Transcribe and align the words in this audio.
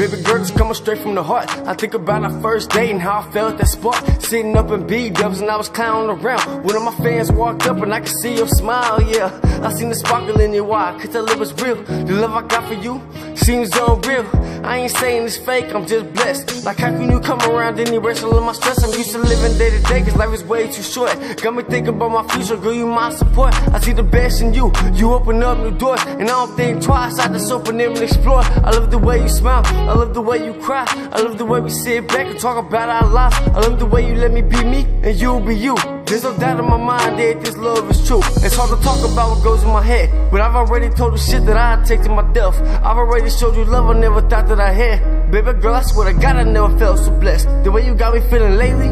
Baby 0.00 0.22
girl, 0.22 0.40
it's 0.40 0.50
coming 0.50 0.72
straight 0.72 0.96
from 0.96 1.14
the 1.14 1.22
heart. 1.22 1.46
I 1.68 1.74
think 1.74 1.92
about 1.92 2.24
our 2.24 2.40
first 2.40 2.70
date 2.70 2.90
and 2.90 3.02
how 3.02 3.18
I 3.18 3.30
felt 3.32 3.58
that 3.58 3.68
spark. 3.68 4.02
Sitting 4.18 4.56
up 4.56 4.70
in 4.70 4.86
B-dubs 4.86 5.42
and 5.42 5.50
I 5.50 5.58
was 5.58 5.68
clowning 5.68 6.08
around. 6.08 6.64
One 6.64 6.74
of 6.74 6.82
my 6.82 6.94
fans 7.04 7.30
walked 7.30 7.66
up 7.66 7.82
and 7.82 7.92
I 7.92 8.00
could 8.00 8.16
see 8.22 8.34
your 8.36 8.48
smile, 8.48 9.02
yeah. 9.02 9.38
I 9.62 9.70
seen 9.74 9.90
the 9.90 9.94
sparkle 9.94 10.40
in 10.40 10.54
your 10.54 10.72
eye, 10.72 10.98
cause 10.98 11.10
that 11.10 11.22
love 11.24 11.38
was 11.38 11.52
real. 11.60 11.76
The 11.84 12.14
love 12.14 12.32
I 12.32 12.46
got 12.46 12.66
for 12.66 12.80
you 12.80 13.02
seems 13.36 13.76
unreal. 13.76 14.24
I 14.64 14.78
ain't 14.78 14.92
saying 14.92 15.24
it's 15.24 15.36
fake, 15.36 15.74
I'm 15.74 15.86
just 15.86 16.12
blessed. 16.12 16.64
Like 16.64 16.78
how 16.78 16.90
can 16.90 17.10
you 17.10 17.20
come 17.20 17.40
around 17.40 17.78
erase 17.78 18.22
all 18.22 18.36
of 18.36 18.44
my 18.44 18.52
stress? 18.52 18.82
I'm 18.84 18.96
used 18.96 19.12
to 19.12 19.18
living 19.18 19.56
day 19.58 19.70
to 19.70 19.82
day, 19.84 20.02
cause 20.02 20.16
life 20.16 20.32
is 20.34 20.44
way 20.44 20.70
too 20.70 20.82
short. 20.82 21.16
Got 21.42 21.54
me 21.54 21.62
thinking 21.62 21.94
about 21.94 22.10
my 22.10 22.34
future, 22.34 22.56
girl, 22.56 22.72
you 22.72 22.86
my 22.86 23.10
support. 23.10 23.54
I 23.74 23.80
see 23.80 23.92
the 23.92 24.02
best 24.02 24.40
in 24.42 24.54
you, 24.54 24.72
you 24.94 25.12
open 25.12 25.42
up 25.42 25.58
new 25.58 25.70
doors. 25.70 26.02
And 26.06 26.22
I 26.22 26.26
don't 26.26 26.56
think 26.56 26.82
twice, 26.82 27.18
I 27.18 27.28
just 27.28 27.50
open 27.50 27.78
them 27.78 27.92
and 27.92 28.02
explore. 28.02 28.42
I 28.42 28.70
love 28.70 28.90
the 28.90 28.98
way 28.98 29.22
you 29.22 29.28
smile, 29.28 29.62
I 29.66 29.94
love 29.94 30.14
the 30.14 30.22
way 30.22 30.44
you 30.44 30.54
cry. 30.54 30.84
I 31.12 31.20
love 31.20 31.38
the 31.38 31.44
way 31.44 31.60
we 31.60 31.70
sit 31.70 32.08
back 32.08 32.26
and 32.26 32.38
talk 32.38 32.64
about 32.64 32.88
our 32.88 33.08
lives. 33.10 33.36
I 33.36 33.60
love 33.60 33.78
the 33.78 33.86
way 33.86 34.06
you 34.06 34.14
let 34.14 34.32
me 34.32 34.42
be 34.42 34.62
me 34.64 34.86
and 35.02 35.16
you 35.16 35.40
be 35.40 35.56
you. 35.56 35.99
There's 36.10 36.24
no 36.24 36.36
doubt 36.36 36.58
in 36.58 36.64
my 36.64 36.76
mind 36.76 37.20
that 37.20 37.40
this 37.40 37.56
love 37.56 37.88
is 37.88 38.04
true. 38.04 38.18
It's 38.42 38.56
hard 38.56 38.76
to 38.76 38.84
talk 38.84 38.98
about 39.08 39.30
what 39.30 39.44
goes 39.44 39.62
in 39.62 39.68
my 39.68 39.80
head, 39.80 40.10
but 40.32 40.40
I've 40.40 40.56
already 40.56 40.88
told 40.88 41.12
you 41.12 41.18
shit 41.18 41.46
that 41.46 41.56
I'd 41.56 41.86
take 41.86 42.02
to 42.02 42.08
my 42.08 42.24
death. 42.32 42.60
I've 42.82 42.96
already 42.96 43.30
showed 43.30 43.54
you 43.54 43.64
love 43.64 43.86
I 43.86 43.92
never 43.96 44.20
thought 44.20 44.48
that 44.48 44.58
I 44.58 44.72
had. 44.72 45.30
Baby 45.30 45.52
girl, 45.60 45.76
I 45.76 45.82
swear 45.82 46.12
to 46.12 46.18
God, 46.18 46.34
I 46.34 46.42
never 46.42 46.76
felt 46.80 46.98
so 46.98 47.12
blessed. 47.12 47.46
The 47.62 47.70
way 47.70 47.86
you 47.86 47.94
got 47.94 48.12
me 48.12 48.28
feeling 48.28 48.56
lately 48.56 48.88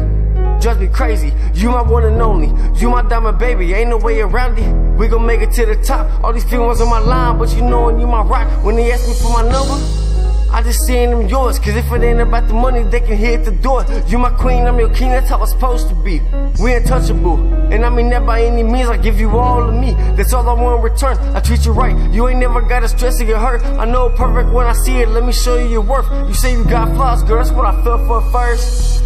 drives 0.61 0.79
me 0.79 0.87
crazy. 0.87 1.33
You 1.55 1.71
my 1.71 1.81
one 1.81 2.05
and 2.05 2.21
only. 2.21 2.47
You 2.79 2.89
my 2.89 3.01
diamond 3.01 3.37
baby. 3.37 3.73
Ain't 3.73 3.89
no 3.89 3.97
way 3.97 4.21
around 4.21 4.57
it. 4.57 4.97
We 4.97 5.09
gon' 5.09 5.25
make 5.25 5.41
it 5.41 5.51
to 5.55 5.65
the 5.65 5.75
top. 5.83 6.23
All 6.23 6.31
these 6.31 6.45
feelings 6.45 6.79
on 6.79 6.89
my 6.89 6.99
line, 6.99 7.37
but 7.37 7.53
you 7.53 7.63
know 7.63 7.89
you 7.89 8.07
my 8.07 8.21
rock. 8.21 8.47
When 8.63 8.77
they 8.77 8.93
ask 8.93 9.05
me 9.05 9.13
for 9.15 9.33
my 9.33 9.41
number. 9.41 10.08
I 10.51 10.63
just 10.63 10.81
seeing 10.85 11.11
them 11.11 11.27
yours, 11.27 11.59
cause 11.59 11.75
if 11.75 11.91
it 11.91 12.01
ain't 12.01 12.19
about 12.19 12.47
the 12.47 12.53
money, 12.53 12.83
they 12.83 12.99
can 12.99 13.17
hit 13.17 13.45
the 13.45 13.51
door. 13.51 13.85
You 14.07 14.17
my 14.17 14.31
queen, 14.31 14.65
I'm 14.65 14.79
your 14.79 14.93
king, 14.93 15.09
that's 15.09 15.29
how 15.29 15.41
it's 15.43 15.51
supposed 15.51 15.89
to 15.89 15.95
be. 15.95 16.21
We 16.61 16.73
untouchable, 16.73 17.37
and 17.71 17.85
I 17.85 17.89
mean 17.89 18.09
that 18.09 18.25
by 18.25 18.43
any 18.43 18.63
means, 18.63 18.89
I 18.89 18.97
give 18.97 19.19
you 19.19 19.29
all 19.37 19.69
of 19.69 19.75
me. 19.75 19.93
That's 20.15 20.33
all 20.33 20.49
I 20.49 20.53
want 20.53 20.79
in 20.79 20.91
return, 20.91 21.17
I 21.35 21.39
treat 21.39 21.65
you 21.65 21.71
right. 21.71 21.95
You 22.11 22.27
ain't 22.27 22.39
never 22.39 22.61
gotta 22.61 22.87
stress 22.87 23.21
or 23.21 23.25
get 23.25 23.37
hurt. 23.37 23.63
I 23.63 23.85
know 23.85 24.09
perfect 24.09 24.49
when 24.51 24.65
I 24.65 24.73
see 24.73 24.97
it, 24.97 25.09
let 25.09 25.23
me 25.23 25.33
show 25.33 25.57
you 25.57 25.69
your 25.69 25.81
worth. 25.81 26.09
You 26.27 26.33
say 26.33 26.53
you 26.53 26.65
got 26.65 26.95
flaws, 26.95 27.23
girl, 27.23 27.43
that's 27.43 27.51
what 27.51 27.65
I 27.65 27.83
felt 27.83 28.07
for 28.07 28.21
first. 28.31 28.99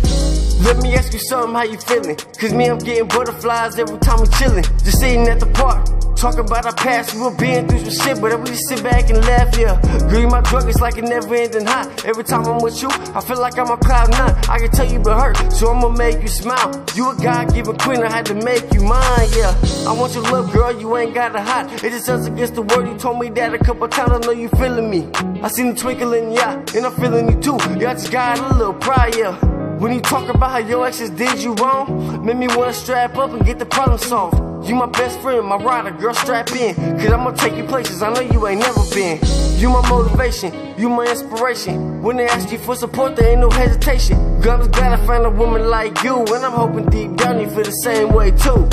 Let 0.64 0.77
me 0.77 0.95
ask 0.95 1.11
you 1.11 1.19
something, 1.19 1.53
how 1.53 1.64
you 1.64 1.77
feeling? 1.77 2.16
Cause 2.39 2.53
me, 2.53 2.69
I'm 2.69 2.77
getting 2.77 3.08
butterflies 3.09 3.77
every 3.77 3.97
time 3.99 4.21
we 4.21 4.27
chillin'. 4.27 4.64
Just 4.86 4.99
sitting 5.02 5.27
at 5.27 5.41
the 5.41 5.47
park. 5.47 5.86
Talking 6.16 6.39
about 6.39 6.66
our 6.66 6.73
past, 6.75 7.14
we 7.16 7.19
were 7.19 7.36
being 7.36 7.67
through 7.67 7.83
some 7.83 8.08
shit, 8.08 8.21
but 8.21 8.39
we 8.39 8.45
just 8.45 8.69
sit 8.69 8.81
back 8.81 9.09
and 9.09 9.19
laugh, 9.25 9.58
yeah. 9.58 9.75
Girl, 10.09 10.30
my 10.30 10.39
drug, 10.39 10.69
it's 10.69 10.80
like 10.80 10.97
it 10.97 11.03
never 11.03 11.33
ending 11.34 11.66
high. 11.66 11.89
Every 12.06 12.23
time 12.23 12.45
I'm 12.45 12.62
with 12.62 12.81
you, 12.81 12.89
I 12.89 13.22
feel 13.22 13.39
like 13.39 13.58
I'm 13.58 13.70
a 13.70 13.78
cloud 13.78 14.12
nine. 14.12 14.36
I 14.50 14.59
can 14.59 14.72
tell 14.72 14.86
you 14.86 15.00
been 15.00 15.17
hurt, 15.17 15.38
so 15.52 15.72
I'ma 15.72 15.89
make 15.89 16.22
you 16.22 16.28
smile. 16.28 16.72
You 16.95 17.12
a 17.12 17.16
God-given 17.16 17.78
queen, 17.78 18.03
I 18.03 18.12
had 18.12 18.26
to 18.28 18.36
make 18.36 18.73
you 18.73 18.81
mine, 18.81 19.30
yeah. 19.36 19.54
I 19.88 19.94
want 19.94 20.14
your 20.14 20.23
love, 20.23 20.52
girl, 20.52 20.72
you 20.80 20.95
ain't 20.98 21.14
gotta 21.14 21.42
hide. 21.42 21.72
It 21.84 21.92
just 21.92 22.09
us 22.09 22.28
against 22.28 22.56
the 22.56 22.61
world, 22.61 22.88
you 22.88 22.98
told 22.98 23.20
me 23.20 23.30
that 23.30 23.54
a 23.54 23.58
couple 23.58 23.88
times, 23.88 24.11
I 24.11 24.20
know 24.20 24.31
you 24.31 24.50
feeling 24.50 24.89
me. 24.89 25.09
I 25.42 25.48
seen 25.48 25.73
the 25.73 25.76
twinkle 25.76 26.14
in 26.14 26.31
your 26.31 26.44
eye, 26.44 26.64
and 26.76 26.86
I'm 26.86 26.94
feeling 26.94 27.30
you 27.30 27.39
too. 27.42 27.58
Yeah, 27.80 27.92
I 27.92 27.94
just 27.94 28.11
got 28.11 28.39
a 28.39 28.56
little 28.56 28.73
pride, 28.73 29.16
yeah. 29.16 29.34
When 29.78 29.92
you 29.92 30.02
talk 30.02 30.30
about 30.30 30.52
how 30.52 30.60
your 30.60 30.86
exes 30.86 31.10
did 31.10 31.42
you 31.42 31.54
wrong, 31.55 32.26
made 32.26 32.38
me 32.38 32.48
wanna 32.48 32.73
strap 32.73 33.17
up 33.17 33.32
and 33.32 33.45
get 33.45 33.60
the 33.60 33.65
problem 33.65 33.98
solved. 33.98 34.52
You 34.64 34.76
my 34.76 34.86
best 34.86 35.20
friend, 35.20 35.46
my 35.46 35.58
rider, 35.58 35.92
girl, 35.92 36.14
strap 36.14 36.50
in. 36.54 36.74
Cause 36.98 37.12
I'ma 37.12 37.32
take 37.32 37.56
you 37.58 37.66
places 37.66 38.02
I 38.02 38.14
know 38.14 38.22
you 38.22 38.48
ain't 38.48 38.62
never 38.62 38.80
been. 38.94 39.20
You 39.60 39.70
my 39.70 39.88
motivation, 39.90 40.54
you 40.78 40.88
my 40.88 41.06
inspiration. 41.06 42.02
When 42.02 42.16
they 42.16 42.28
ask 42.28 42.50
you 42.50 42.58
for 42.58 42.74
support, 42.74 43.18
there 43.18 43.32
ain't 43.32 43.42
no 43.42 43.50
hesitation. 43.50 44.40
Girl, 44.40 44.62
I'm 44.62 44.72
glad 44.72 44.98
I 44.98 45.06
found 45.06 45.26
a 45.26 45.30
woman 45.30 45.70
like 45.70 46.02
you. 46.04 46.20
And 46.20 46.46
I'm 46.46 46.54
hoping 46.54 46.86
deep 46.86 47.18
down 47.18 47.42
you 47.42 47.50
feel 47.50 47.66
the 47.66 47.72
same 47.72 48.14
way 48.14 48.32
too. 48.32 48.70